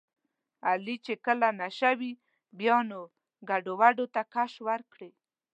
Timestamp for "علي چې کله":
0.69-1.47